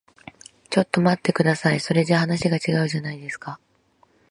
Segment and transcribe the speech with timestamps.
[0.71, 1.79] ちょっと待ってください。
[1.79, 3.59] それじゃ話が違うじゃないですか。